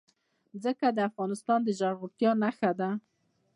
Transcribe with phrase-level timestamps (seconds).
[0.61, 2.89] ځمکه د افغانستان د زرغونتیا نښه ده.